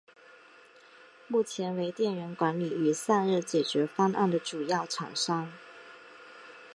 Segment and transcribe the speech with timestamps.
[1.27, 5.53] 目前为电源管理与散热解决方案的主要厂商。